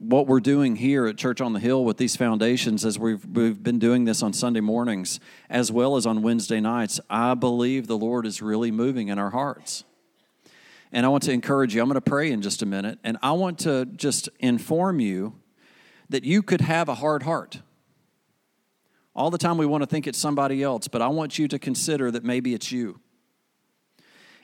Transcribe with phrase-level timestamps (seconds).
[0.00, 3.62] what we're doing here at Church on the Hill with these foundations, as we've, we've
[3.62, 7.98] been doing this on Sunday mornings as well as on Wednesday nights, I believe the
[7.98, 9.84] Lord is really moving in our hearts.
[10.90, 13.18] And I want to encourage you, I'm going to pray in just a minute, and
[13.22, 15.34] I want to just inform you
[16.08, 17.60] that you could have a hard heart.
[19.14, 21.58] All the time we want to think it's somebody else, but I want you to
[21.58, 23.00] consider that maybe it's you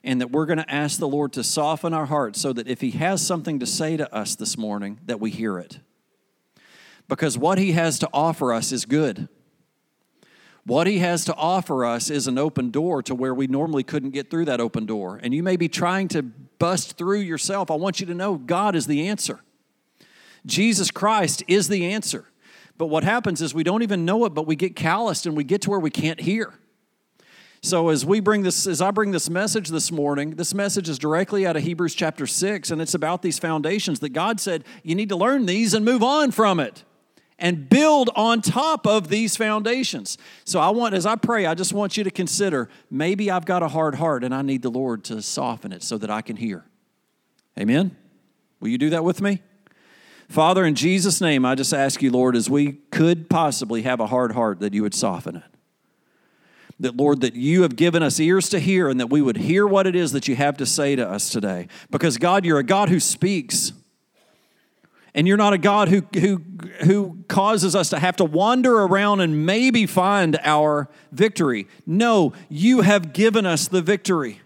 [0.06, 2.80] and that we're going to ask the Lord to soften our hearts so that if
[2.80, 5.80] He has something to say to us this morning, that we hear it.
[7.08, 9.28] Because what He has to offer us is good.
[10.64, 14.10] What He has to offer us is an open door to where we normally couldn't
[14.10, 15.18] get through that open door.
[15.22, 17.70] And you may be trying to bust through yourself.
[17.70, 19.40] I want you to know God is the answer.
[20.46, 22.26] Jesus Christ is the answer.
[22.78, 25.42] But what happens is we don't even know it, but we get calloused and we
[25.44, 26.54] get to where we can't hear.
[27.66, 31.00] So as we bring this, as I bring this message this morning, this message is
[31.00, 34.94] directly out of Hebrews chapter 6, and it's about these foundations that God said you
[34.94, 36.84] need to learn these and move on from it
[37.40, 40.16] and build on top of these foundations.
[40.44, 43.64] So I want, as I pray, I just want you to consider maybe I've got
[43.64, 46.36] a hard heart and I need the Lord to soften it so that I can
[46.36, 46.64] hear.
[47.58, 47.96] Amen?
[48.60, 49.42] Will you do that with me?
[50.28, 54.06] Father, in Jesus' name, I just ask you, Lord, as we could possibly have a
[54.06, 55.55] hard heart, that you would soften it
[56.80, 59.66] that, Lord, that you have given us ears to hear and that we would hear
[59.66, 61.68] what it is that you have to say to us today.
[61.90, 63.72] Because, God, you're a God who speaks.
[65.14, 66.42] And you're not a God who, who,
[66.84, 71.66] who causes us to have to wander around and maybe find our victory.
[71.86, 74.42] No, you have given us the victory.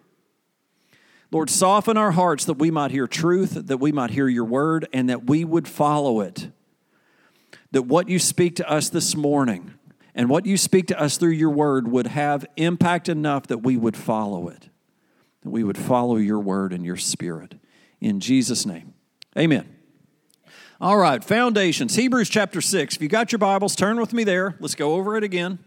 [1.33, 4.87] Lord, soften our hearts that we might hear truth, that we might hear your word,
[4.92, 6.50] and that we would follow it.
[7.72, 9.75] That what you speak to us this morning
[10.14, 13.77] and what you speak to us through your word would have impact enough that we
[13.77, 14.69] would follow it,
[15.42, 17.55] that we would follow your word and your spirit.
[18.00, 18.94] In Jesus' name,
[19.38, 19.77] amen.
[20.81, 22.97] All right, foundations, Hebrews chapter 6.
[22.97, 24.56] If you got your Bibles, turn with me there.
[24.61, 25.58] Let's go over it again.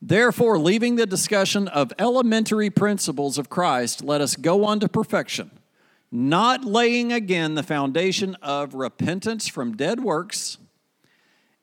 [0.00, 5.50] Therefore, leaving the discussion of elementary principles of Christ, let us go on to perfection
[6.16, 10.56] not laying again the foundation of repentance from dead works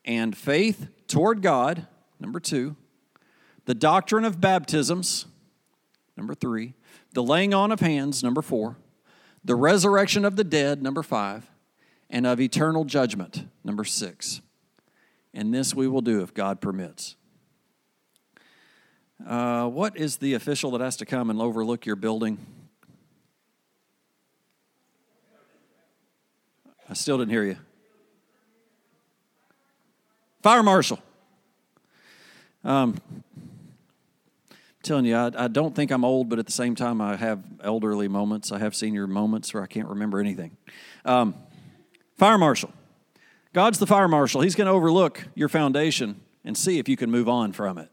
[0.04, 1.88] and faith toward God,
[2.20, 2.76] number two,
[3.64, 5.26] the doctrine of baptisms,
[6.16, 6.74] number three,
[7.14, 8.76] the laying on of hands, number four,
[9.44, 11.50] the resurrection of the dead, number five,
[12.08, 14.40] and of eternal judgment, number six.
[15.32, 17.16] And this we will do if God permits.
[19.26, 22.38] Uh, what is the official that has to come and overlook your building?
[26.88, 27.56] I still didn't hear you.
[30.42, 30.98] Fire marshal.
[32.62, 33.00] Um,
[34.50, 37.16] I'm telling you, I, I don't think I'm old, but at the same time, I
[37.16, 38.52] have elderly moments.
[38.52, 40.56] I have senior moments where I can't remember anything.
[41.04, 41.34] Um,
[42.18, 42.72] fire marshal.
[43.54, 44.42] God's the fire marshal.
[44.42, 47.88] He's going to overlook your foundation and see if you can move on from it.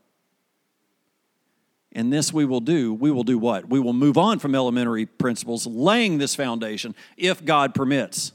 [1.93, 2.93] And this we will do.
[2.93, 3.69] We will do what?
[3.69, 8.33] We will move on from elementary principles, laying this foundation if God permits.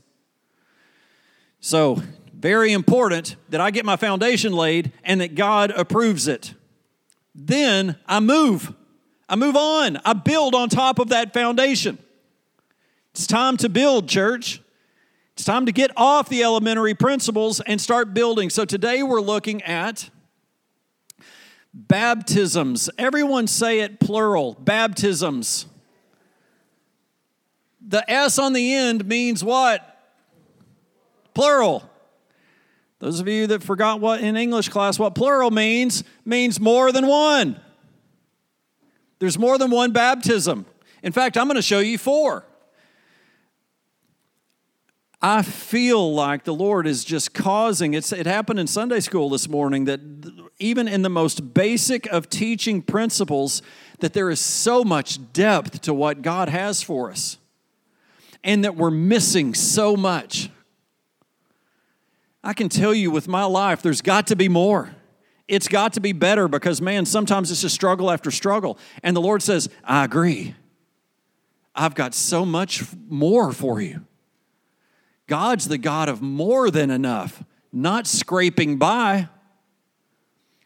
[1.61, 2.03] So,
[2.33, 6.55] very important that I get my foundation laid and that God approves it.
[7.34, 8.75] Then I move.
[9.28, 9.99] I move on.
[10.05, 11.99] I build on top of that foundation.
[13.12, 14.61] It's time to build, church.
[15.33, 18.49] It's time to get off the elementary principles and start building.
[18.50, 20.11] So today we're looking at
[21.75, 22.88] baptisms.
[22.97, 25.67] Everyone say it plural baptisms.
[27.87, 29.95] The S on the end means what?
[31.36, 31.88] Plural.
[32.98, 37.06] Those of you that forgot what in English class what plural means, means more than
[37.06, 37.60] one.
[39.19, 40.64] There's more than one baptism.
[41.02, 42.46] In fact, I'm going to show you four.
[45.20, 49.46] I feel like the Lord is just causing it's it happened in Sunday school this
[49.46, 50.00] morning that
[50.58, 53.60] even in the most basic of teaching principles
[53.98, 57.37] that there is so much depth to what God has for us
[58.43, 60.50] and that we're missing so much.
[62.46, 64.94] I can tell you with my life, there's got to be more.
[65.48, 68.78] It's got to be better because, man, sometimes it's just struggle after struggle.
[69.02, 70.54] And the Lord says, I agree.
[71.75, 74.06] I've got so much more for you.
[75.26, 79.28] God's the God of more than enough, not scraping by.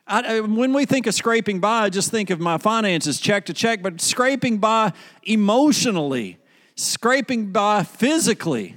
[0.06, 3.54] I, when we think of scraping by, I just think of my finances check to
[3.54, 4.92] check, but scraping by
[5.22, 6.36] emotionally,
[6.74, 8.76] scraping by physically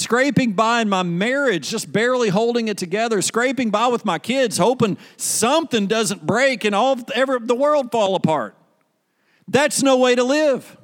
[0.00, 4.58] scraping by in my marriage, just barely holding it together, scraping by with my kids,
[4.58, 8.56] hoping something doesn't break and all ever, the world fall apart.
[9.46, 10.76] That's no way to live.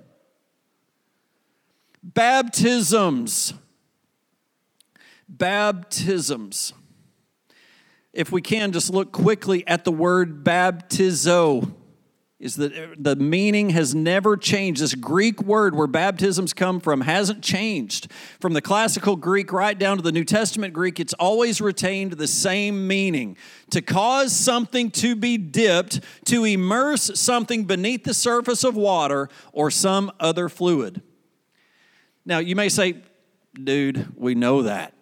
[2.03, 3.55] Baptisms.
[5.29, 6.73] Baptisms.
[8.12, 11.75] If we can, just look quickly at the word baptizo
[12.38, 14.83] is that er, the meaning has never changed.
[14.83, 18.11] This Greek word where baptisms come from hasn't changed.
[18.41, 22.27] From the classical Greek right down to the New Testament Greek, it's always retained the
[22.27, 23.37] same meaning
[23.71, 29.71] to cause something to be dipped, to immerse something beneath the surface of water or
[29.71, 31.00] some other fluid.
[32.27, 33.03] Now, you may say,
[33.55, 34.93] dude, we know that.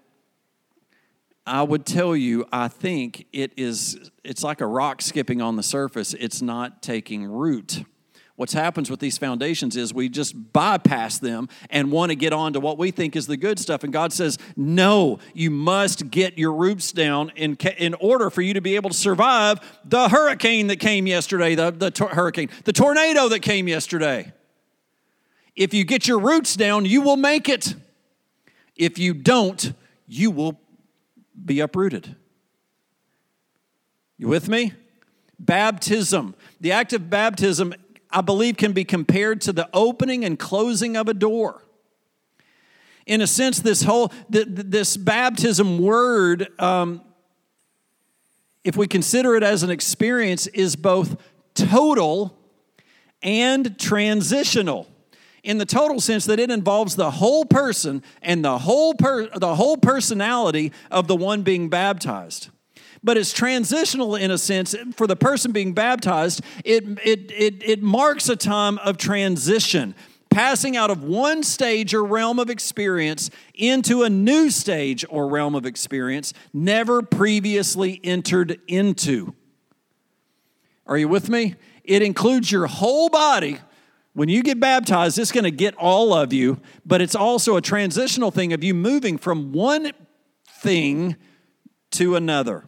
[1.47, 5.63] I would tell you, I think it is, it's like a rock skipping on the
[5.63, 6.15] surface.
[6.15, 7.85] It's not taking root.
[8.37, 12.55] What happens with these foundations is we just bypass them and want to get on
[12.55, 13.85] to what we think is the good stuff.
[13.85, 18.55] And God says, no, you must get your roots down in, in order for you
[18.55, 22.73] to be able to survive the hurricane that came yesterday, the, the tor- hurricane, the
[22.73, 24.33] tornado that came yesterday.
[25.55, 27.77] If you get your roots down, you will make it.
[28.75, 29.73] If you don't,
[30.09, 30.59] you will
[31.43, 32.17] be uprooted.
[34.19, 34.73] You with me?
[35.39, 36.35] Baptism.
[36.61, 37.75] The act of baptism,
[38.11, 41.63] I believe, can be compared to the opening and closing of a door.
[43.07, 47.03] In a sense, this whole this baptism word, um,
[48.63, 51.21] if we consider it as an experience, is both
[51.55, 52.39] total
[53.23, 54.89] and transitional
[55.45, 59.55] in the total sense that it involves the whole person and the whole, per, the
[59.55, 62.49] whole personality of the one being baptized.
[63.03, 67.83] But it's transitional in a sense for the person being baptized it, it, it, it
[67.83, 69.95] marks a time of transition
[70.31, 75.55] passing out of one stage or realm of experience into a new stage or realm
[75.55, 79.33] of experience never previously entered into.
[80.87, 81.55] Are you with me?
[81.85, 83.61] It includes your whole body
[84.15, 87.61] when you get baptized, it's going to get all of you, but it's also a
[87.61, 89.93] transitional thing of you moving from one
[90.49, 91.17] thing
[91.91, 92.65] to another.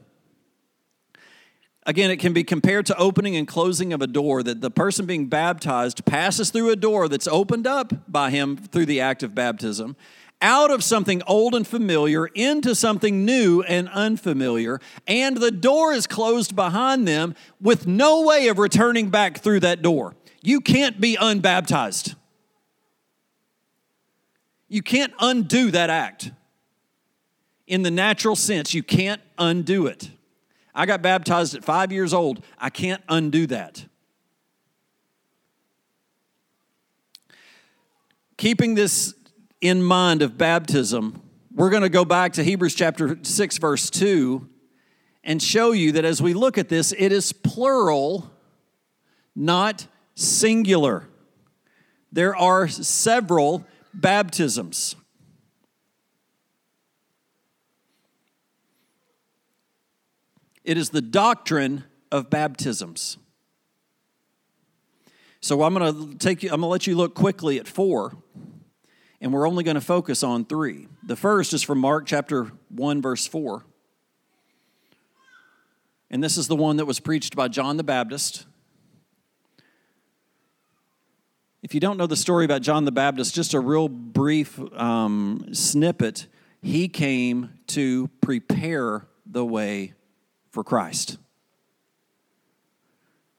[1.84, 5.06] Again, it can be compared to opening and closing of a door, that the person
[5.06, 9.36] being baptized passes through a door that's opened up by him through the act of
[9.36, 9.94] baptism,
[10.42, 16.08] out of something old and familiar into something new and unfamiliar, and the door is
[16.08, 20.16] closed behind them with no way of returning back through that door.
[20.46, 22.14] You can't be unbaptized.
[24.68, 26.30] You can't undo that act.
[27.66, 30.08] In the natural sense, you can't undo it.
[30.72, 32.44] I got baptized at five years old.
[32.60, 33.86] I can't undo that.
[38.36, 39.14] Keeping this
[39.60, 41.22] in mind of baptism,
[41.56, 44.48] we're going to go back to Hebrews chapter 6, verse 2,
[45.24, 48.30] and show you that as we look at this, it is plural,
[49.34, 51.06] not singular.
[52.10, 53.64] There are several
[53.94, 54.96] baptisms.
[60.64, 63.18] It is the doctrine of baptisms.
[65.40, 68.16] So I'm going to take you, I'm going to let you look quickly at four,
[69.20, 70.88] and we're only going to focus on three.
[71.04, 73.64] The first is from Mark chapter 1, verse 4.
[76.10, 78.45] And this is the one that was preached by John the Baptist
[81.66, 85.48] If you don't know the story about John the Baptist, just a real brief um,
[85.50, 86.28] snippet,
[86.62, 89.94] he came to prepare the way
[90.52, 91.18] for Christ.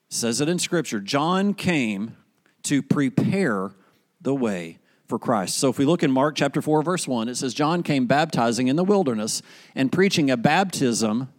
[0.10, 1.00] says it in Scripture.
[1.00, 2.17] John came
[2.63, 3.72] to prepare
[4.19, 5.57] the way for Christ.
[5.57, 8.67] So if we look in Mark chapter 4 verse 1, it says John came baptizing
[8.67, 9.41] in the wilderness
[9.74, 11.31] and preaching a baptism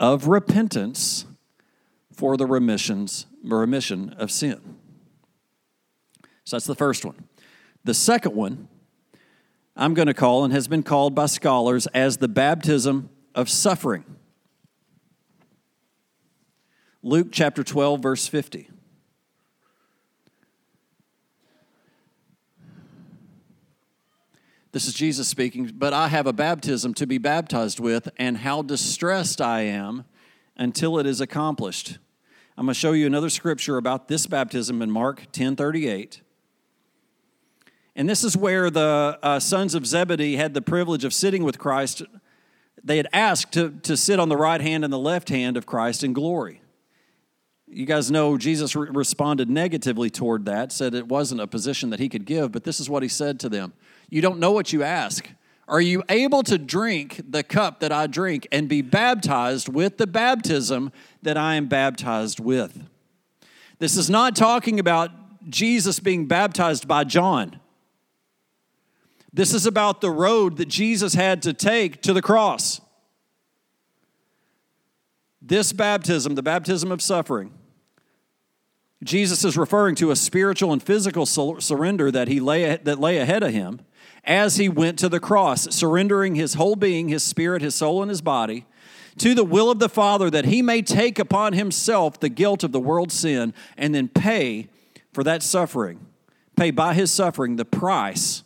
[0.00, 1.24] of repentance
[2.12, 4.78] for the remissions remission of sin.
[6.44, 7.24] So that's the first one.
[7.84, 8.68] The second one,
[9.76, 14.04] I'm going to call and has been called by scholars as the baptism of suffering.
[17.02, 18.70] Luke chapter 12, verse 50.
[24.72, 28.60] This is Jesus speaking, but I have a baptism to be baptized with, and how
[28.60, 30.04] distressed I am
[30.56, 31.98] until it is accomplished.
[32.56, 36.22] I'm going to show you another scripture about this baptism in Mark 10 38.
[37.96, 41.58] And this is where the uh, sons of Zebedee had the privilege of sitting with
[41.58, 42.02] Christ.
[42.82, 45.64] They had asked to, to sit on the right hand and the left hand of
[45.64, 46.60] Christ in glory.
[47.68, 52.00] You guys know Jesus re- responded negatively toward that, said it wasn't a position that
[52.00, 53.72] he could give, but this is what he said to them
[54.10, 55.28] You don't know what you ask.
[55.66, 60.06] Are you able to drink the cup that I drink and be baptized with the
[60.06, 62.86] baptism that I am baptized with?
[63.78, 65.10] This is not talking about
[65.48, 67.60] Jesus being baptized by John.
[69.34, 72.80] This is about the road that Jesus had to take to the cross.
[75.42, 77.52] This baptism, the baptism of suffering,
[79.02, 83.42] Jesus is referring to a spiritual and physical surrender that he lay that lay ahead
[83.42, 83.80] of him
[84.22, 88.10] as he went to the cross, surrendering his whole being, his spirit, his soul, and
[88.10, 88.66] his body
[89.18, 92.70] to the will of the Father that he may take upon himself the guilt of
[92.70, 94.68] the world's sin and then pay
[95.12, 96.06] for that suffering,
[96.56, 98.43] pay by his suffering the price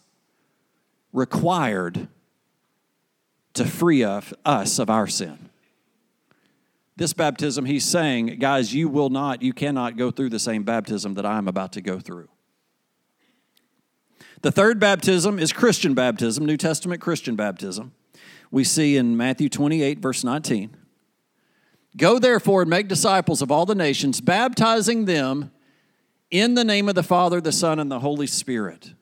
[1.12, 2.08] required
[3.54, 5.48] to free us of our sin.
[6.96, 11.14] This baptism, he's saying, guys, you will not, you cannot go through the same baptism
[11.14, 12.28] that I'm about to go through.
[14.42, 17.92] The third baptism is Christian baptism, New Testament Christian baptism.
[18.50, 20.76] We see in Matthew 28, verse 19.
[21.96, 25.50] Go therefore and make disciples of all the nations, baptizing them
[26.30, 28.94] in the name of the Father, the Son, and the Holy Spirit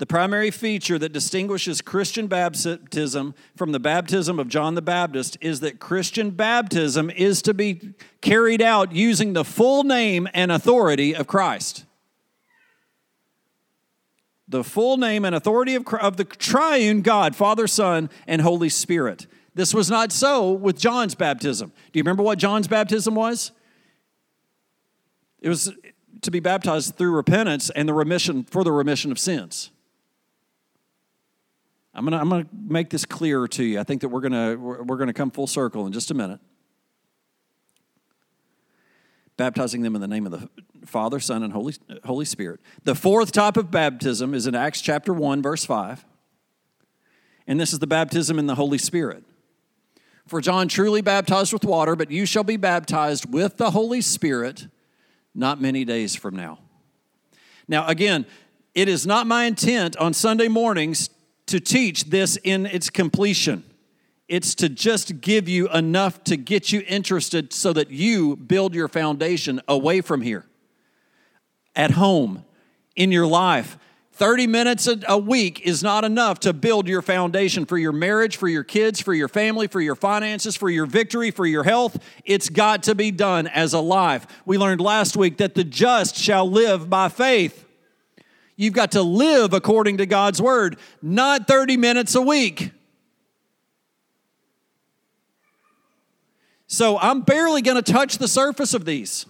[0.00, 5.60] the primary feature that distinguishes Christian baptism from the baptism of John the Baptist is
[5.60, 7.92] that Christian baptism is to be
[8.22, 11.84] carried out using the full name and authority of Christ.
[14.48, 19.26] The full name and authority of, of the triune God, Father, Son, and Holy Spirit.
[19.54, 21.74] This was not so with John's baptism.
[21.92, 23.52] Do you remember what John's baptism was?
[25.42, 25.74] It was
[26.22, 29.70] to be baptized through repentance and the remission for the remission of sins.
[31.94, 33.80] I'm going to I'm going to make this clearer to you.
[33.80, 36.14] I think that we're going to we're going to come full circle in just a
[36.14, 36.40] minute.
[39.36, 40.48] Baptizing them in the name of the
[40.84, 42.60] Father, Son, and Holy, Holy Spirit.
[42.84, 46.04] The fourth type of baptism is in Acts chapter 1, verse 5.
[47.46, 49.24] And this is the baptism in the Holy Spirit.
[50.26, 54.68] For John truly baptized with water, but you shall be baptized with the Holy Spirit
[55.34, 56.58] not many days from now.
[57.66, 58.26] Now, again,
[58.74, 61.08] it is not my intent on Sunday mornings
[61.50, 63.64] to teach this in its completion.
[64.28, 68.86] It's to just give you enough to get you interested so that you build your
[68.86, 70.46] foundation away from here,
[71.74, 72.44] at home,
[72.94, 73.76] in your life.
[74.12, 78.48] 30 minutes a week is not enough to build your foundation for your marriage, for
[78.48, 81.98] your kids, for your family, for your finances, for your victory, for your health.
[82.24, 84.26] It's got to be done as a life.
[84.44, 87.64] We learned last week that the just shall live by faith.
[88.60, 92.72] You've got to live according to God's word, not 30 minutes a week.
[96.66, 99.24] So I'm barely going to touch the surface of these.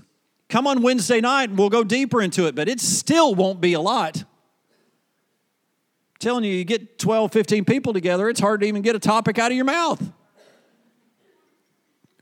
[0.49, 3.73] Come on Wednesday night and we'll go deeper into it, but it still won't be
[3.75, 4.17] a lot.
[4.17, 4.27] I'm
[6.19, 9.39] telling you, you get 12, 15 people together, it's hard to even get a topic
[9.39, 10.11] out of your mouth.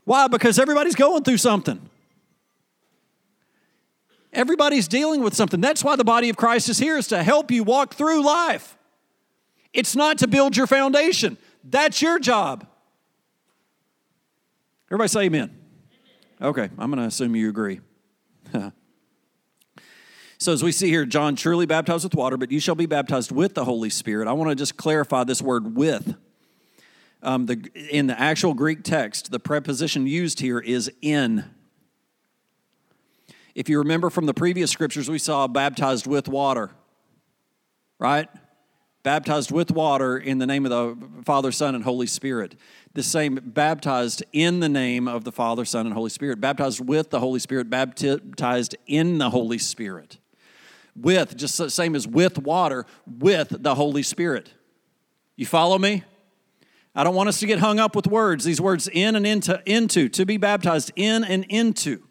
[0.03, 0.27] Why?
[0.27, 1.88] Because everybody's going through something.
[4.31, 5.59] Everybody's dealing with something.
[5.59, 8.77] That's why the body of Christ is here, is to help you walk through life.
[9.73, 11.37] It's not to build your foundation.
[11.63, 12.67] That's your job.
[14.87, 15.55] Everybody say amen.
[16.41, 17.81] Okay, I'm going to assume you agree.
[20.37, 23.31] so, as we see here, John truly baptized with water, but you shall be baptized
[23.31, 24.27] with the Holy Spirit.
[24.27, 26.15] I want to just clarify this word with.
[27.21, 31.43] Um, the, in the actual Greek text, the preposition used here is in.
[33.59, 36.71] If you remember from the previous scriptures, we saw baptized with water,
[37.99, 38.29] right?
[39.03, 42.55] Baptized with water in the name of the Father, Son, and Holy Spirit.
[42.93, 46.39] The same baptized in the name of the Father, Son, and Holy Spirit.
[46.39, 50.19] Baptized with the Holy Spirit, baptized in the Holy Spirit.
[50.95, 54.53] With, just the same as with water, with the Holy Spirit.
[55.35, 56.05] You follow me?
[56.95, 58.45] I don't want us to get hung up with words.
[58.45, 62.03] These words in and into, into, to be baptized in and into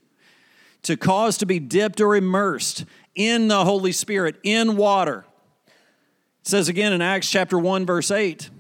[0.83, 5.25] to cause to be dipped or immersed in the Holy Spirit, in water.
[5.67, 8.51] It says again in Acts chapter 1, verse 8.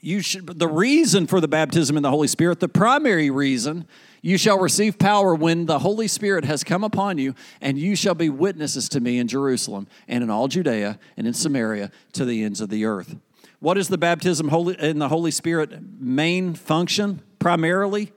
[0.00, 3.86] You should, the reason for the baptism in the Holy Spirit, the primary reason,
[4.20, 8.14] you shall receive power when the Holy Spirit has come upon you, and you shall
[8.14, 12.42] be witnesses to me in Jerusalem and in all Judea and in Samaria to the
[12.42, 13.16] ends of the earth.
[13.60, 18.12] What is the baptism holy in the Holy Spirit main function primarily?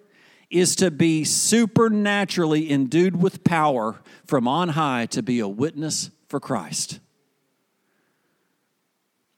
[0.56, 6.40] Is to be supernaturally endued with power from on high to be a witness for
[6.40, 7.00] Christ.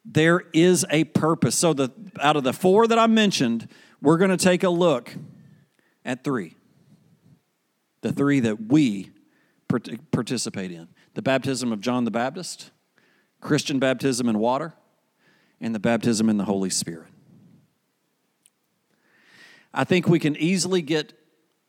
[0.05, 1.55] There is a purpose.
[1.55, 3.67] So, the, out of the four that I mentioned,
[4.01, 5.13] we're going to take a look
[6.05, 6.55] at three.
[8.01, 9.12] The three that we
[10.12, 12.69] participate in the baptism of John the Baptist,
[13.41, 14.75] Christian baptism in water,
[15.59, 17.09] and the baptism in the Holy Spirit.
[19.77, 21.13] I think we can easily get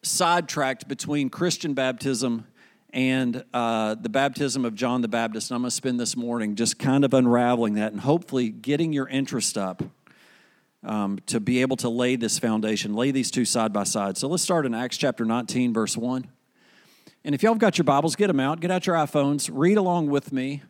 [0.00, 2.46] sidetracked between Christian baptism
[2.90, 5.50] and uh, the baptism of John the Baptist.
[5.50, 8.94] And I'm going to spend this morning just kind of unraveling that and hopefully getting
[8.94, 9.82] your interest up
[10.82, 14.16] um, to be able to lay this foundation, lay these two side by side.
[14.16, 16.26] So let's start in Acts chapter 19, verse 1.
[17.24, 19.76] And if y'all have got your Bibles, get them out, get out your iPhones, read
[19.76, 20.62] along with me.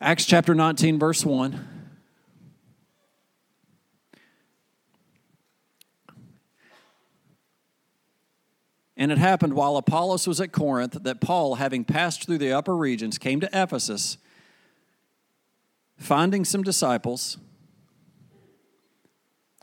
[0.00, 1.81] Acts chapter 19, verse 1.
[9.02, 12.76] And it happened while Apollos was at Corinth that Paul, having passed through the upper
[12.76, 14.16] regions, came to Ephesus,
[15.96, 17.36] finding some disciples.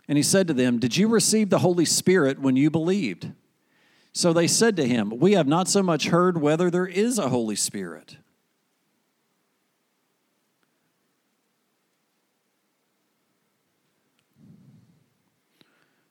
[0.10, 3.32] And he said to them, Did you receive the Holy Spirit when you believed?
[4.12, 7.30] So they said to him, We have not so much heard whether there is a
[7.30, 8.18] Holy Spirit.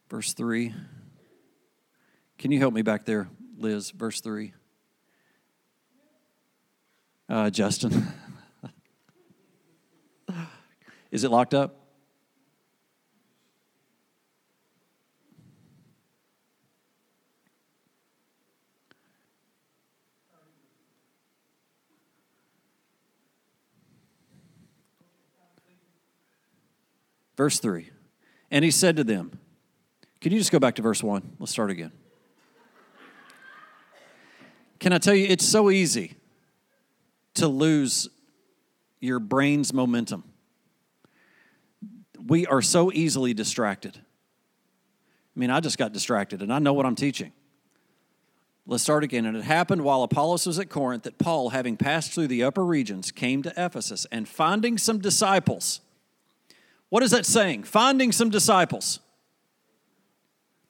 [0.08, 0.73] Verse 3.
[2.38, 3.28] Can you help me back there,
[3.59, 3.90] Liz?
[3.90, 4.52] Verse 3.
[7.28, 8.07] Uh, Justin.
[11.11, 11.75] Is it locked up?
[27.37, 27.90] Verse 3.
[28.50, 29.38] And he said to them,
[30.21, 31.37] Can you just go back to verse 1?
[31.38, 31.92] Let's start again.
[34.88, 36.14] Can I tell you, it's so easy
[37.35, 38.09] to lose
[39.00, 40.25] your brain's momentum.
[42.26, 43.99] We are so easily distracted.
[43.99, 47.33] I mean, I just got distracted and I know what I'm teaching.
[48.66, 49.26] Let's start again.
[49.26, 52.64] And it happened while Apollos was at Corinth that Paul, having passed through the upper
[52.64, 55.83] regions, came to Ephesus and finding some disciples.
[56.88, 57.64] What is that saying?
[57.64, 59.00] Finding some disciples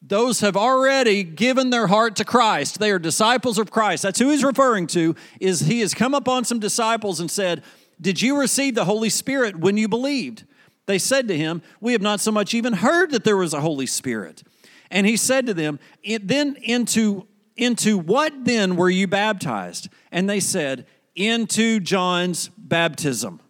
[0.00, 2.78] those have already given their heart to Christ.
[2.78, 4.02] They are disciples of Christ.
[4.02, 5.14] That's who he's referring to.
[5.40, 7.62] Is he has come upon some disciples and said,
[8.00, 10.44] "Did you receive the Holy Spirit when you believed?"
[10.86, 13.60] They said to him, "We have not so much even heard that there was a
[13.60, 14.42] Holy Spirit."
[14.90, 15.78] And he said to them,
[16.22, 23.40] "Then into into what then were you baptized?" And they said, "Into John's baptism."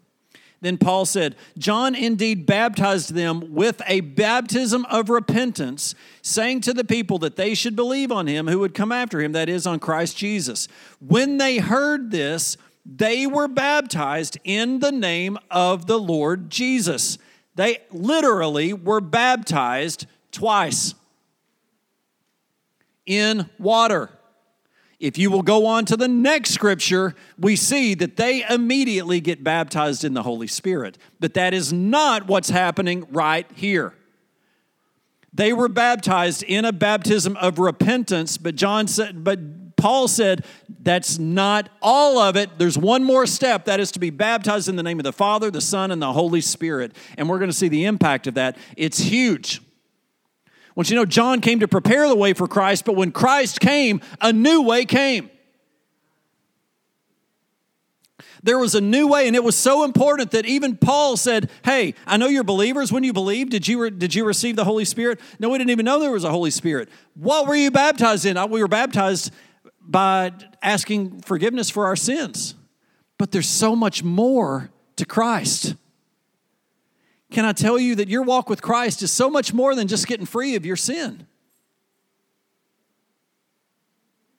[0.60, 6.84] Then Paul said, John indeed baptized them with a baptism of repentance, saying to the
[6.84, 9.78] people that they should believe on him who would come after him, that is, on
[9.78, 10.66] Christ Jesus.
[11.00, 17.18] When they heard this, they were baptized in the name of the Lord Jesus.
[17.54, 20.94] They literally were baptized twice
[23.06, 24.10] in water.
[25.00, 29.44] If you will go on to the next scripture, we see that they immediately get
[29.44, 30.98] baptized in the Holy Spirit.
[31.20, 33.94] But that is not what's happening right here.
[35.32, 40.44] They were baptized in a baptism of repentance, but John said, but Paul said
[40.80, 42.58] that's not all of it.
[42.58, 45.52] There's one more step that is to be baptized in the name of the Father,
[45.52, 46.96] the Son, and the Holy Spirit.
[47.16, 48.56] And we're going to see the impact of that.
[48.76, 49.60] It's huge.
[50.78, 54.00] Once you know, John came to prepare the way for Christ, but when Christ came,
[54.20, 55.28] a new way came.
[58.44, 61.94] There was a new way, and it was so important that even Paul said, Hey,
[62.06, 62.92] I know you're believers.
[62.92, 65.18] When you believe, did you, re- did you receive the Holy Spirit?
[65.40, 66.88] No, we didn't even know there was a Holy Spirit.
[67.14, 68.36] What were you baptized in?
[68.48, 69.32] We were baptized
[69.80, 70.30] by
[70.62, 72.54] asking forgiveness for our sins.
[73.18, 75.74] But there's so much more to Christ.
[77.30, 80.06] Can I tell you that your walk with Christ is so much more than just
[80.06, 81.26] getting free of your sin?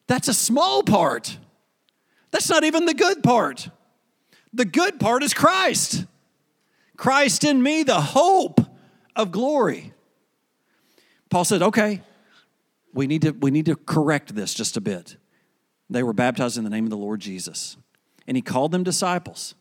[0.06, 1.38] That's a small part.
[2.32, 3.68] That's not even the good part.
[4.52, 6.04] The good part is Christ.
[6.96, 8.60] Christ in me, the hope
[9.14, 9.92] of glory.
[11.30, 12.02] Paul said, okay,
[12.92, 15.16] we need to, we need to correct this just a bit.
[15.88, 17.76] They were baptized in the name of the Lord Jesus.
[18.26, 19.54] And he called them disciples.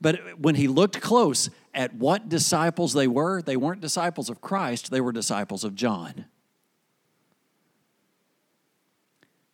[0.00, 4.90] But when he looked close at what disciples they were, they weren't disciples of Christ,
[4.90, 6.24] they were disciples of John.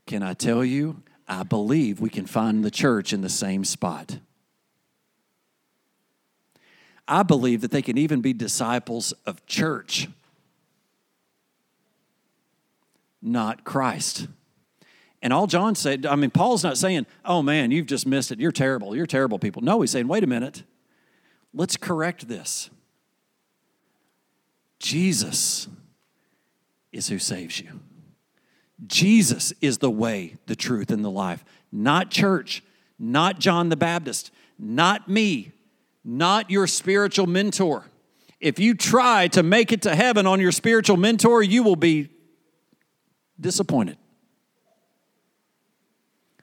[0.06, 1.02] Can I tell you?
[1.26, 4.18] I believe we can find the church in the same spot.
[7.08, 10.08] I believe that they can even be disciples of church,
[13.20, 14.28] not Christ.
[15.20, 18.40] And all John said, I mean, Paul's not saying, oh man, you've just missed it.
[18.40, 18.94] You're terrible.
[18.94, 19.62] You're terrible people.
[19.62, 20.62] No, he's saying, wait a minute.
[21.54, 22.70] Let's correct this.
[24.78, 25.68] Jesus
[26.92, 27.80] is who saves you.
[28.86, 31.44] Jesus is the way, the truth, and the life.
[31.70, 32.62] Not church,
[32.98, 35.52] not John the Baptist, not me,
[36.04, 37.84] not your spiritual mentor.
[38.40, 42.08] If you try to make it to heaven on your spiritual mentor, you will be
[43.40, 43.98] disappointed.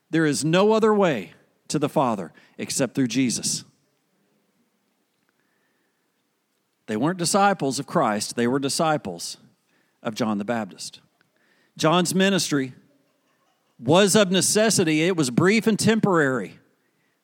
[0.10, 1.34] There is no other way
[1.68, 3.64] to the Father except through Jesus.
[6.90, 9.38] They weren't disciples of Christ, they were disciples
[10.02, 11.02] of John the Baptist.
[11.78, 12.74] John's ministry
[13.78, 16.58] was of necessity, it was brief and temporary.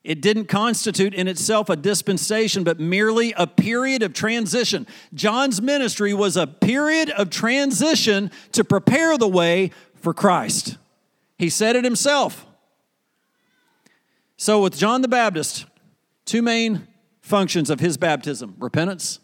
[0.04, 4.86] It didn't constitute in itself a dispensation, but merely a period of transition.
[5.16, 10.78] John's ministry was a period of transition to prepare the way for Christ.
[11.40, 12.46] He said it himself.
[14.38, 15.66] So, with John the Baptist,
[16.24, 16.88] two main
[17.20, 19.22] functions of his baptism repentance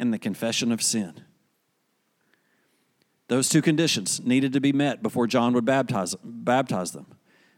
[0.00, 1.22] and the confession of sin.
[3.28, 7.06] Those two conditions needed to be met before John would baptize, baptize them.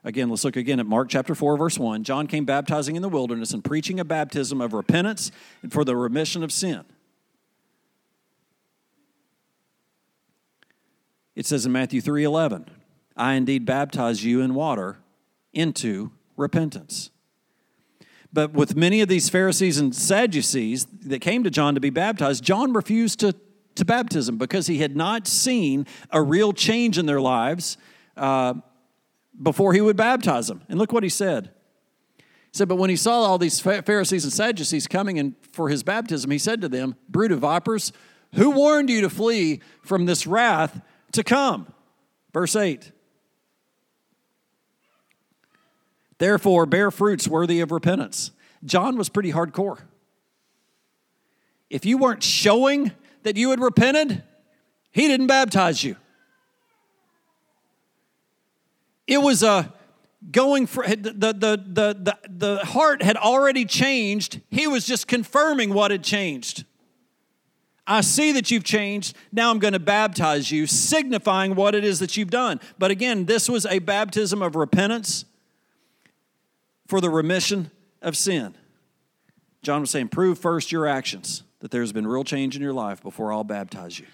[0.04, 2.02] Again, let's look again at Mark chapter 4, verse 1.
[2.02, 5.30] John came baptizing in the wilderness and preaching a baptism of repentance
[5.62, 6.84] and for the remission of sin.
[11.36, 12.68] It says in Matthew 3 11,
[13.16, 14.98] I indeed baptize you in water
[15.52, 17.11] into repentance.
[18.32, 22.42] But with many of these Pharisees and Sadducees that came to John to be baptized,
[22.42, 23.34] John refused to,
[23.74, 27.76] to baptism because he had not seen a real change in their lives
[28.16, 28.54] uh,
[29.40, 30.62] before he would baptize them.
[30.68, 31.50] And look what he said.
[32.18, 35.82] He said, But when he saw all these Pharisees and Sadducees coming in for his
[35.82, 37.92] baptism, he said to them, Brood of vipers,
[38.34, 40.80] who warned you to flee from this wrath
[41.12, 41.72] to come?
[42.32, 42.92] Verse 8.
[46.22, 48.30] Therefore, bear fruits worthy of repentance.
[48.64, 49.80] John was pretty hardcore.
[51.68, 52.92] If you weren't showing
[53.24, 54.22] that you had repented,
[54.92, 55.96] he didn't baptize you.
[59.08, 59.74] It was a
[60.30, 64.42] going for the, the, the, the, the heart had already changed.
[64.48, 66.64] He was just confirming what had changed.
[67.84, 69.16] I see that you've changed.
[69.32, 72.60] Now I'm going to baptize you, signifying what it is that you've done.
[72.78, 75.24] But again, this was a baptism of repentance
[76.92, 77.70] for the remission
[78.02, 78.54] of sin.
[79.62, 83.02] John was saying, prove first your actions, that there's been real change in your life
[83.02, 84.04] before I'll baptize you.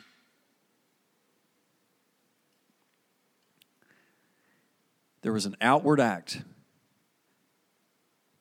[5.22, 6.42] There was an outward act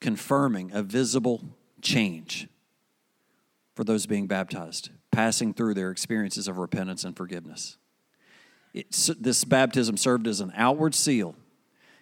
[0.01, 1.43] confirming a visible
[1.81, 2.47] change
[3.73, 7.77] for those being baptized, passing through their experiences of repentance and forgiveness.
[8.75, 11.33] It's, this baptism served as an outward seal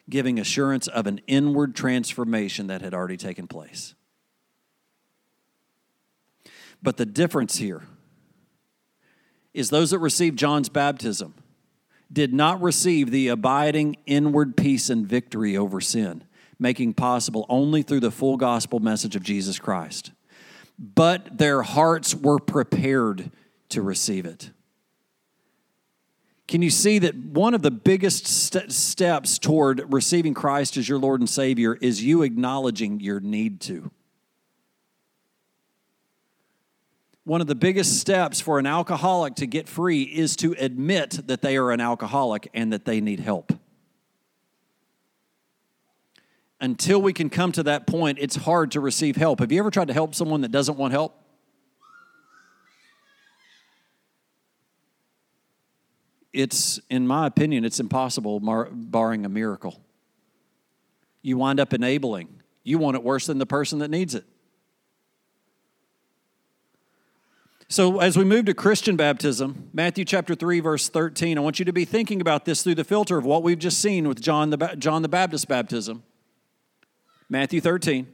[0.10, 3.96] giving assurance of an inward transformation that had already taken place.
[6.84, 7.84] But the difference here
[9.54, 11.34] is those that received John's baptism
[12.12, 16.24] did not receive the abiding inward peace and victory over sin,
[16.60, 20.12] making possible only through the full gospel message of Jesus Christ.
[20.78, 23.32] But their hearts were prepared
[23.70, 24.52] to receive it.
[26.48, 31.00] Can you see that one of the biggest st- steps toward receiving Christ as your
[31.00, 33.92] Lord and Savior is you acknowledging your need to?
[37.24, 41.42] One of the biggest steps for an alcoholic to get free is to admit that
[41.42, 43.52] they are an alcoholic and that they need help.
[46.62, 49.40] Until we can come to that point, it's hard to receive help.
[49.40, 51.20] Have you ever tried to help someone that doesn't want help?
[56.36, 58.40] It's, in my opinion, it's impossible
[58.72, 59.82] barring a miracle.
[61.22, 62.42] You wind up enabling.
[62.64, 64.26] You want it worse than the person that needs it.
[67.68, 71.66] So, as we move to Christian baptism, Matthew chapter 3, verse 13, I want you
[71.66, 74.52] to be thinking about this through the filter of what we've just seen with John
[74.52, 76.04] the, John the Baptist baptism.
[77.28, 78.08] Matthew 13.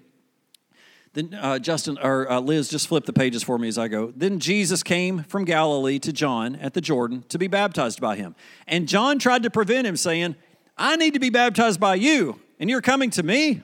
[1.14, 4.14] Then uh, Justin or uh, Liz, just flip the pages for me as I go.
[4.16, 8.34] Then Jesus came from Galilee to John at the Jordan to be baptized by him.
[8.66, 10.36] And John tried to prevent him, saying,
[10.78, 13.62] I need to be baptized by you, and you're coming to me?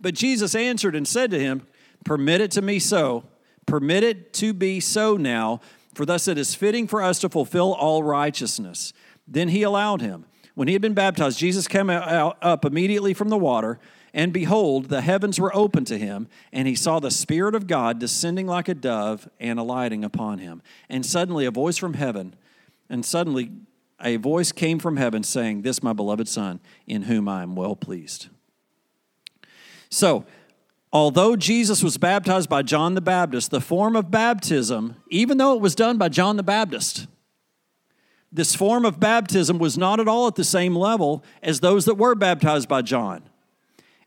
[0.00, 1.66] But Jesus answered and said to him,
[2.04, 3.24] Permit it to me so.
[3.66, 5.60] Permit it to be so now,
[5.94, 8.92] for thus it is fitting for us to fulfill all righteousness.
[9.26, 10.24] Then he allowed him.
[10.54, 13.78] When he had been baptized, Jesus came out, up immediately from the water.
[14.14, 17.98] And behold, the heavens were opened to him, and he saw the Spirit of God
[17.98, 20.62] descending like a dove and alighting upon him.
[20.88, 22.34] And suddenly a voice from heaven,
[22.88, 23.50] and suddenly
[24.00, 27.76] a voice came from heaven saying, This my beloved Son, in whom I am well
[27.76, 28.28] pleased.
[29.90, 30.24] So,
[30.92, 35.60] although Jesus was baptized by John the Baptist, the form of baptism, even though it
[35.60, 37.06] was done by John the Baptist,
[38.30, 41.94] this form of baptism was not at all at the same level as those that
[41.94, 43.22] were baptized by John.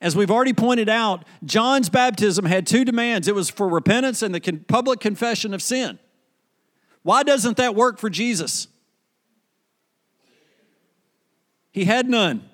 [0.01, 4.33] As we've already pointed out, John's baptism had two demands it was for repentance and
[4.33, 5.99] the public confession of sin.
[7.03, 8.67] Why doesn't that work for Jesus?
[11.71, 12.49] He had none.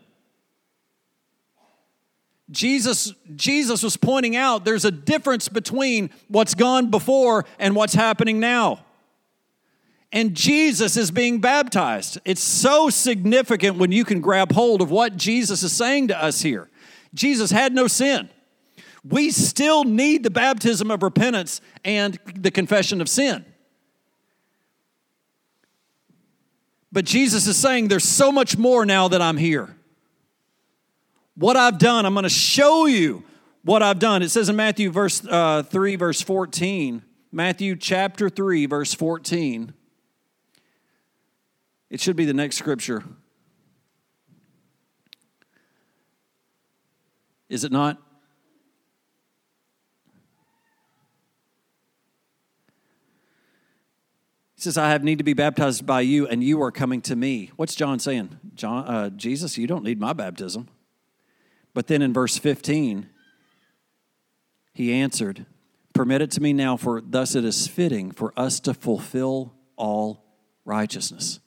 [2.50, 8.40] Jesus, Jesus was pointing out there's a difference between what's gone before and what's happening
[8.40, 8.86] now.
[10.14, 12.20] And Jesus is being baptized.
[12.24, 16.42] It's so significant when you can grab hold of what Jesus is saying to us
[16.42, 16.70] here.
[17.18, 18.30] Jesus had no sin.
[19.04, 23.46] We still need the baptism of repentance and the confession of sin.
[26.92, 29.76] But Jesus is saying there's so much more now that I'm here
[31.36, 32.06] what I've done.
[32.06, 33.24] I'm going to show you
[33.64, 34.24] what I've done.
[34.24, 39.74] It says in Matthew verse uh, 3, verse 14, Matthew chapter 3, verse 14.
[41.90, 43.04] It should be the next scripture.
[47.50, 48.02] Is it not?
[54.56, 57.16] He says, I have need to be baptized by you, and you are coming to
[57.16, 57.52] me.
[57.58, 58.40] What's John saying?
[58.56, 60.68] John, uh, Jesus, you don't need my baptism.
[61.76, 63.08] But then in verse 15,
[64.74, 65.46] he answered,
[65.94, 70.24] Permit it to me now, for thus it is fitting for us to fulfill all
[70.66, 71.40] righteousness.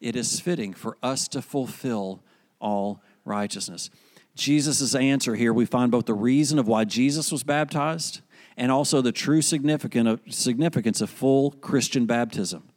[0.00, 2.22] It is fitting for us to fulfill
[2.60, 3.90] all righteousness.
[4.34, 8.20] Jesus' answer here, we find both the reason of why Jesus was baptized
[8.56, 12.68] and also the true significance of full Christian baptism,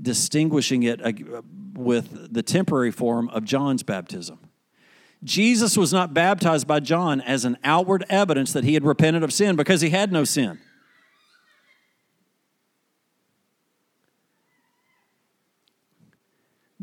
[0.00, 1.42] distinguishing it uh,
[1.74, 4.38] with the temporary form of John's baptism.
[5.22, 9.32] Jesus was not baptized by John as an outward evidence that he had repented of
[9.32, 10.58] sin because he had no sin.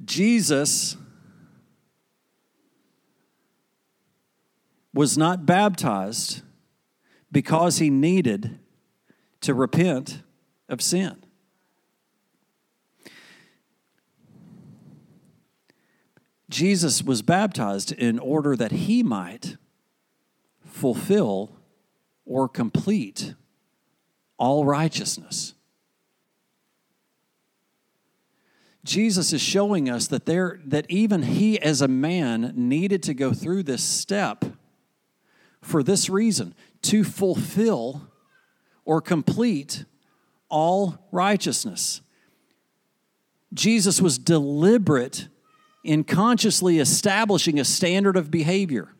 [0.06, 0.96] Jesus
[4.98, 6.42] was not baptized
[7.32, 8.58] because he needed
[9.40, 10.24] to repent
[10.68, 11.16] of sin.
[16.50, 19.58] Jesus was baptized in order that he might
[20.66, 21.52] fulfill
[22.26, 23.36] or complete
[24.40, 25.54] all righteousness.
[28.84, 33.32] Jesus is showing us that there that even he as a man needed to go
[33.32, 34.44] through this step
[35.68, 38.10] for this reason to fulfill
[38.86, 39.86] or complete
[40.50, 42.02] all righteousness.
[43.54, 45.28] Jesus was deliberate
[45.84, 48.94] in consciously establishing a standard of behavior.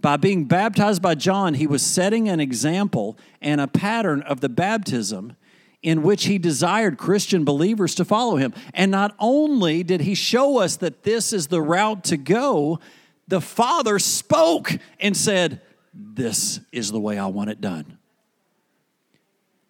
[0.00, 4.48] By being baptized by John, he was setting an example and a pattern of the
[4.48, 5.36] baptism
[5.82, 8.54] in which he desired Christian believers to follow him.
[8.74, 12.80] And not only did he show us that this is the route to go,
[13.26, 15.60] the Father spoke and said,
[16.00, 17.98] This is the way I want it done.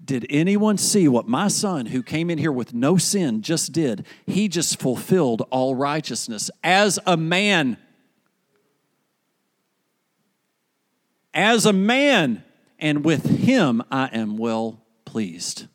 [0.04, 4.06] Did anyone see what my son, who came in here with no sin, just did?
[4.26, 7.78] He just fulfilled all righteousness as a man.
[11.32, 12.44] As a man,
[12.78, 15.66] and with him I am well pleased.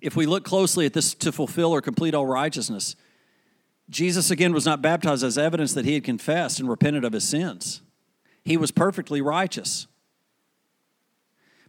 [0.00, 2.96] If we look closely at this to fulfill or complete all righteousness,
[3.92, 7.28] Jesus again was not baptized as evidence that he had confessed and repented of his
[7.28, 7.82] sins.
[8.42, 9.86] He was perfectly righteous.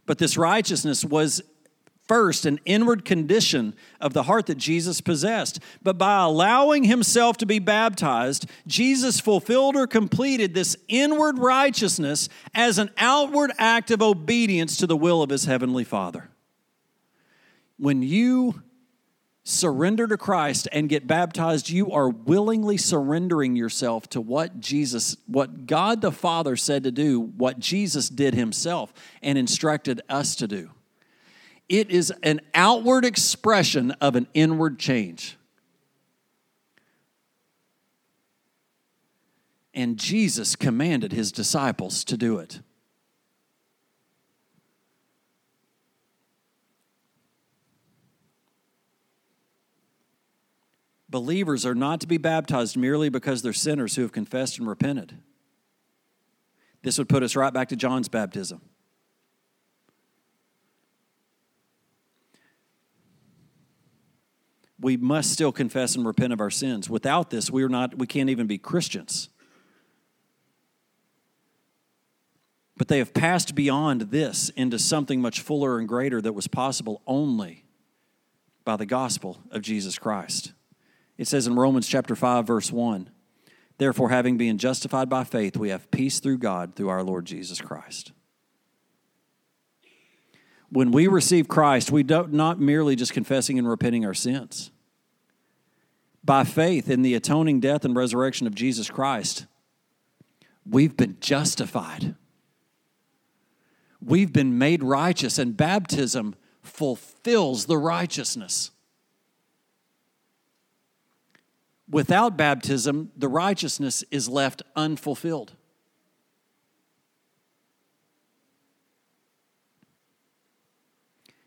[0.06, 1.42] But this righteousness was
[2.08, 5.58] first an inward condition of the heart that Jesus possessed.
[5.82, 12.78] But by allowing himself to be baptized, Jesus fulfilled or completed this inward righteousness as
[12.78, 16.30] an outward act of obedience to the will of his heavenly Father.
[17.78, 18.62] When you
[19.44, 25.66] surrender to Christ and get baptized, you are willingly surrendering yourself to what Jesus, what
[25.66, 30.70] God the Father said to do, what Jesus did himself and instructed us to do.
[31.68, 35.36] It is an outward expression of an inward change.
[39.74, 42.60] And Jesus commanded his disciples to do it.
[51.14, 55.16] Believers are not to be baptized merely because they're sinners who have confessed and repented.
[56.82, 58.60] This would put us right back to John's baptism.
[64.80, 66.90] We must still confess and repent of our sins.
[66.90, 69.28] Without this, we are not we can't even be Christians.
[72.76, 77.02] But they have passed beyond this into something much fuller and greater that was possible
[77.06, 77.66] only
[78.64, 80.54] by the gospel of Jesus Christ.
[81.16, 83.10] It says in Romans chapter 5 verse 1,
[83.78, 87.60] therefore having been justified by faith we have peace through God through our Lord Jesus
[87.60, 88.12] Christ.
[90.70, 94.72] When we receive Christ, we don't not merely just confessing and repenting our sins,
[96.24, 99.46] by faith in the atoning death and resurrection of Jesus Christ,
[100.68, 102.14] we've been justified.
[104.00, 108.70] We've been made righteous, and baptism fulfills the righteousness.
[111.90, 115.52] Without baptism, the righteousness is left unfulfilled.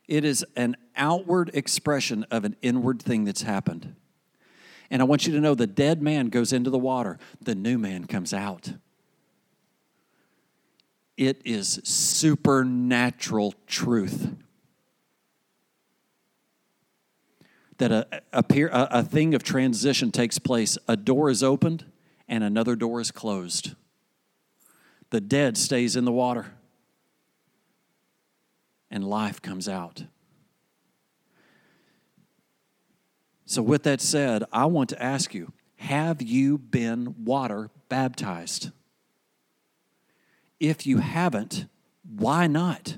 [0.08, 3.96] It is an outward expression of an inward thing that's happened.
[4.90, 7.78] And I want you to know the dead man goes into the water, the new
[7.78, 8.74] man comes out.
[11.18, 14.36] It is supernatural truth.
[17.78, 20.78] That a, a, a, thing of transition takes place.
[20.88, 21.86] A door is opened
[22.28, 23.76] and another door is closed.
[25.12, 26.54] The dead stays in the water
[28.90, 30.04] and life comes out.
[33.46, 38.72] So, with that said, I want to ask you have you been water baptized?
[40.60, 41.68] If you haven't,
[42.04, 42.98] why not?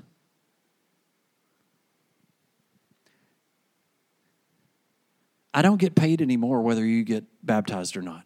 [5.52, 8.24] I don't get paid anymore whether you get baptized or not.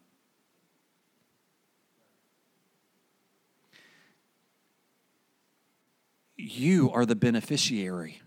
[6.37, 8.21] You are the beneficiary.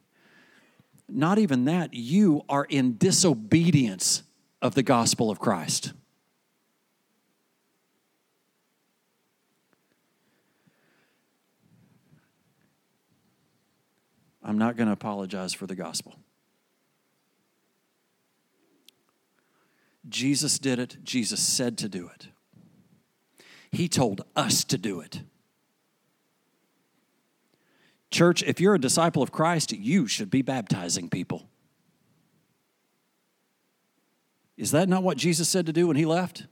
[1.09, 4.25] Not even that, you are in disobedience
[4.61, 5.93] of the gospel of Christ.
[14.43, 16.17] I'm not going to apologize for the gospel.
[20.09, 22.29] Jesus did it, Jesus said to do it.
[23.71, 25.23] He told us to do it.
[28.11, 31.49] Church, if you're a disciple of Christ, you should be baptizing people.
[34.57, 36.47] Is that not what Jesus said to do when he left?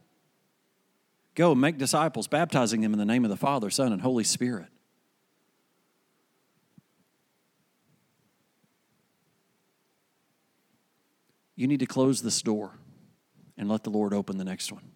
[1.33, 4.67] Go make disciples, baptizing them in the name of the Father, Son, and Holy Spirit.
[11.55, 12.73] You need to close this door
[13.57, 14.91] and let the Lord open the next one.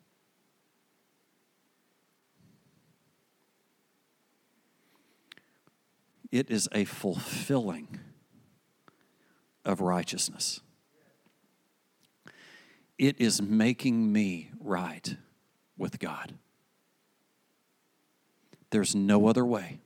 [6.32, 8.00] It is a fulfilling
[9.66, 10.62] of righteousness.
[12.98, 15.18] It is making me right
[15.78, 16.34] with God.
[18.70, 19.80] There's no other way.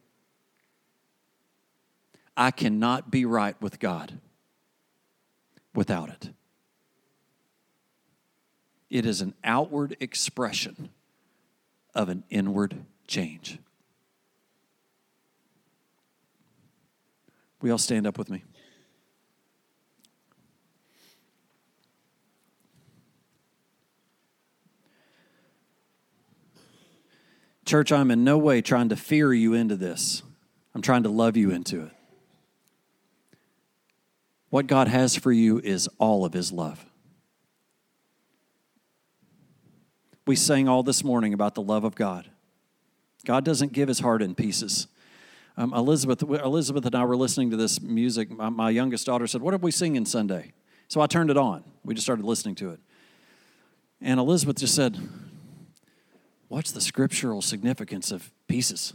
[2.38, 4.19] I cannot be right with God
[5.73, 6.29] without it.
[8.95, 10.88] It is an outward expression
[11.93, 13.60] of an inward change.
[17.62, 18.45] We all stand up with me?
[27.65, 30.23] Church, I'm in no way trying to fear you into this.
[30.73, 31.91] I'm trying to love you into it.
[34.51, 36.86] What God has for you is all of His love.
[40.25, 42.29] We sang all this morning about the love of God.
[43.25, 44.88] God doesn't give His heart in pieces.
[45.57, 48.29] Um, Elizabeth, Elizabeth and I were listening to this music.
[48.29, 50.53] My, my youngest daughter said, What are we singing Sunday?
[50.88, 51.63] So I turned it on.
[51.83, 52.79] We just started listening to it.
[54.01, 54.97] And Elizabeth just said,
[56.47, 58.93] What's the scriptural significance of pieces?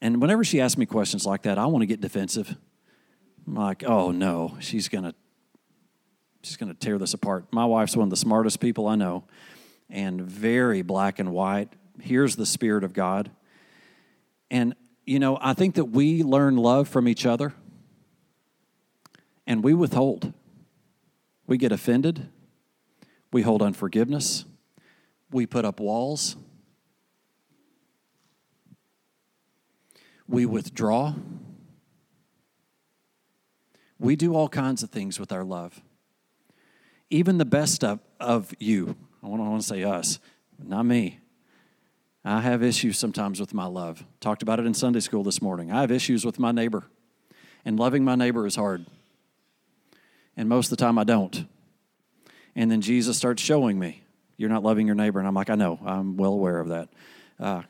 [0.00, 2.56] And whenever she asks me questions like that, I want to get defensive.
[3.46, 5.14] I'm like, oh no, she's gonna
[6.42, 7.46] she's gonna tear this apart.
[7.52, 9.24] My wife's one of the smartest people I know,
[9.88, 11.72] and very black and white.
[12.00, 13.30] Here's the spirit of God.
[14.50, 17.54] And you know, I think that we learn love from each other
[19.46, 20.32] and we withhold.
[21.46, 22.28] We get offended.
[23.32, 24.44] We hold unforgiveness.
[25.30, 26.36] We put up walls.
[30.28, 31.14] We withdraw.
[33.98, 35.80] We do all kinds of things with our love.
[37.08, 38.96] Even the best of, of you,
[39.26, 40.20] I want to say us,
[40.62, 41.18] not me.
[42.24, 44.04] I have issues sometimes with my love.
[44.20, 45.72] Talked about it in Sunday school this morning.
[45.72, 46.84] I have issues with my neighbor,
[47.64, 48.86] and loving my neighbor is hard.
[50.36, 51.44] And most of the time, I don't.
[52.54, 54.04] And then Jesus starts showing me,
[54.36, 55.18] You're not loving your neighbor.
[55.18, 56.88] And I'm like, I know, I'm well aware of that.
[57.40, 57.62] Uh,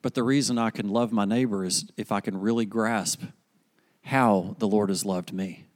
[0.00, 3.22] but the reason I can love my neighbor is if I can really grasp
[4.02, 5.66] how the Lord has loved me.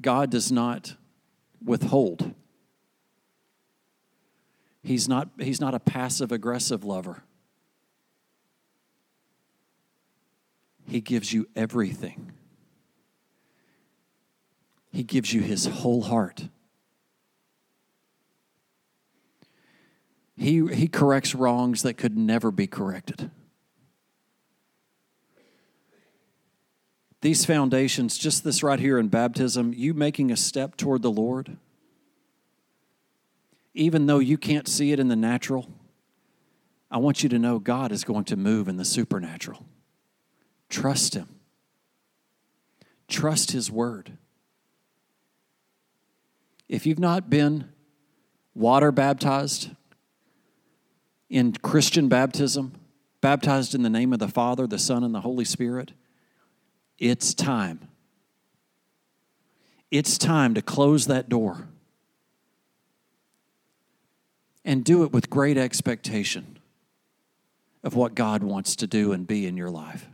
[0.00, 0.94] God does not
[1.64, 2.34] withhold.
[4.82, 7.22] He's not, he's not a passive aggressive lover.
[10.86, 12.32] He gives you everything.
[14.92, 16.48] He gives you his whole heart.
[20.36, 23.30] He, he corrects wrongs that could never be corrected.
[27.24, 31.56] These foundations, just this right here in baptism, you making a step toward the Lord,
[33.72, 35.70] even though you can't see it in the natural,
[36.90, 39.64] I want you to know God is going to move in the supernatural.
[40.68, 41.36] Trust Him,
[43.08, 44.18] trust His word.
[46.68, 47.70] If you've not been
[48.54, 49.70] water baptized
[51.30, 52.74] in Christian baptism,
[53.22, 55.92] baptized in the name of the Father, the Son, and the Holy Spirit,
[56.98, 57.88] it's time.
[59.90, 61.68] It's time to close that door
[64.64, 66.58] and do it with great expectation
[67.82, 70.08] of what God wants to do and be in your life.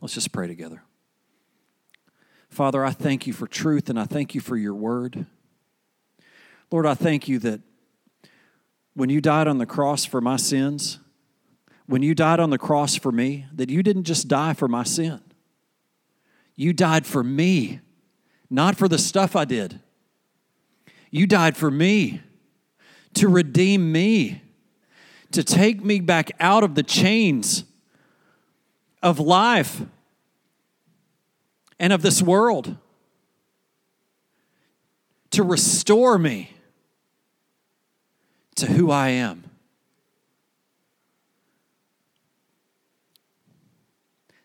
[0.00, 0.82] Let's just pray together.
[2.48, 5.26] Father, I thank you for truth and I thank you for your word.
[6.70, 7.60] Lord, I thank you that
[8.94, 10.98] when you died on the cross for my sins,
[11.92, 14.82] when you died on the cross for me, that you didn't just die for my
[14.82, 15.20] sin.
[16.56, 17.80] You died for me,
[18.48, 19.78] not for the stuff I did.
[21.10, 22.22] You died for me
[23.12, 24.40] to redeem me,
[25.32, 27.64] to take me back out of the chains
[29.02, 29.82] of life
[31.78, 32.74] and of this world
[35.32, 36.56] to restore me
[38.54, 39.51] to who I am.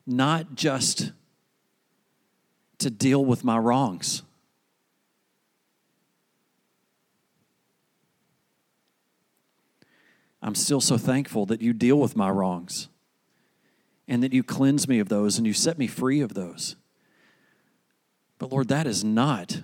[0.07, 1.11] Not just
[2.79, 4.23] to deal with my wrongs.
[10.41, 12.87] I'm still so thankful that you deal with my wrongs
[14.07, 16.77] and that you cleanse me of those and you set me free of those.
[18.39, 19.61] But Lord, that is not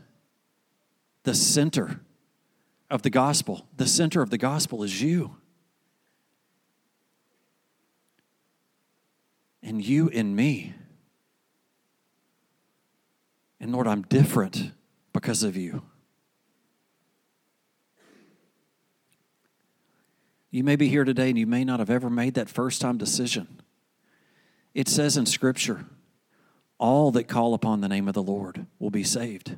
[1.23, 2.01] the center
[2.89, 3.65] of the gospel.
[3.77, 5.37] The center of the gospel is you.
[9.63, 10.73] And you in me.
[13.59, 14.71] And Lord, I'm different
[15.13, 15.83] because of you.
[20.51, 22.97] You may be here today and you may not have ever made that first time
[22.97, 23.61] decision.
[24.73, 25.85] It says in Scripture,
[26.77, 29.55] all that call upon the name of the Lord will be saved.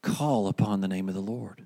[0.00, 1.65] Call upon the name of the Lord.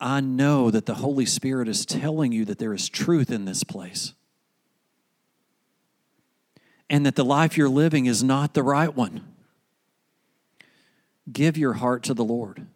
[0.00, 3.62] I know that the Holy Spirit is telling you that there is truth in this
[3.62, 4.14] place
[6.88, 9.34] and that the life you're living is not the right one.
[11.30, 12.58] Give your heart to the Lord.
[12.58, 12.66] It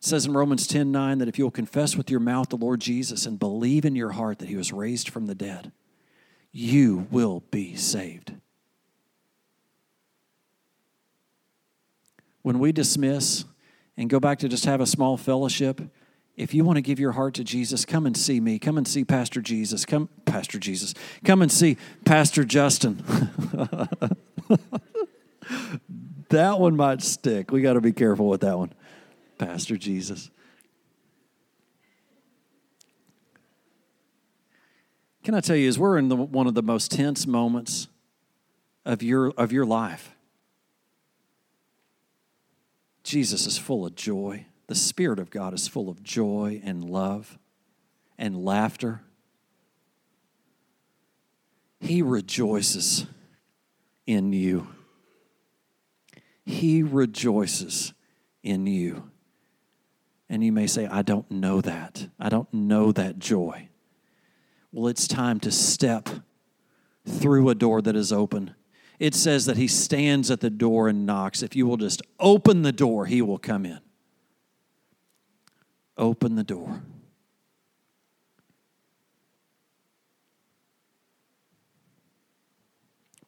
[0.00, 3.24] says in Romans 10 9 that if you'll confess with your mouth the Lord Jesus
[3.24, 5.70] and believe in your heart that he was raised from the dead,
[6.50, 8.34] you will be saved.
[12.42, 13.44] When we dismiss
[13.96, 15.80] and go back to just have a small fellowship,
[16.36, 18.58] if you want to give your heart to Jesus, come and see me.
[18.58, 19.84] Come and see Pastor Jesus.
[19.84, 20.94] Come, Pastor Jesus.
[21.24, 23.02] Come and see Pastor Justin.
[26.30, 27.50] that one might stick.
[27.50, 28.72] We got to be careful with that one.
[29.36, 30.30] Pastor Jesus.
[35.22, 37.88] Can I tell you, as we're in the, one of the most tense moments
[38.84, 40.14] of your, of your life,
[43.04, 44.46] Jesus is full of joy.
[44.72, 47.38] The Spirit of God is full of joy and love
[48.16, 49.02] and laughter.
[51.78, 53.04] He rejoices
[54.06, 54.68] in you.
[56.46, 57.92] He rejoices
[58.42, 59.10] in you.
[60.30, 62.08] And you may say, I don't know that.
[62.18, 63.68] I don't know that joy.
[64.72, 66.08] Well, it's time to step
[67.06, 68.54] through a door that is open.
[68.98, 71.42] It says that he stands at the door and knocks.
[71.42, 73.80] If you will just open the door, he will come in.
[76.02, 76.82] Open the door.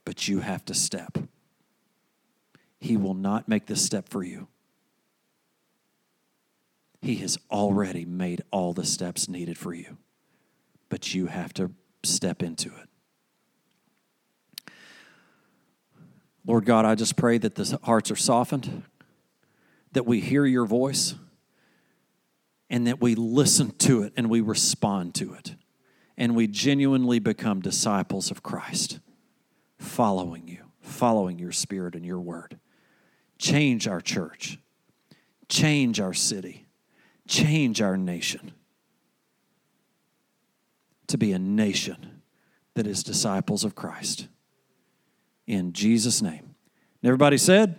[0.04, 1.16] But you have to step.
[2.80, 4.48] He will not make this step for you.
[7.00, 9.96] He has already made all the steps needed for you,
[10.88, 11.70] but you have to
[12.02, 14.72] step into it.
[16.44, 18.82] Lord God, I just pray that the hearts are softened,
[19.92, 21.14] that we hear your voice,
[22.70, 25.54] and that we listen to it and we respond to it,
[26.16, 29.00] and we genuinely become disciples of Christ,
[29.78, 32.58] following you, following your spirit and your word.
[33.38, 34.58] Change our church
[35.48, 36.66] change our city,
[37.28, 38.52] change our nation
[41.06, 42.22] to be a nation
[42.74, 44.28] that is disciples of Christ.
[45.46, 46.54] In Jesus' name.
[47.02, 47.78] And everybody said,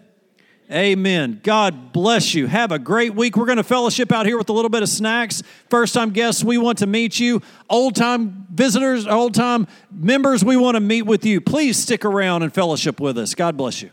[0.72, 1.42] Amen.
[1.44, 2.48] God bless you.
[2.48, 3.38] Have a great week.
[3.38, 5.44] We're going to fellowship out here with a little bit of snacks.
[5.70, 7.42] First time guests, we want to meet you.
[7.70, 11.40] Old time visitors, old time members, we want to meet with you.
[11.40, 13.36] Please stick around and fellowship with us.
[13.36, 13.92] God bless you.